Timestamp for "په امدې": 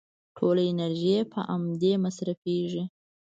1.31-1.93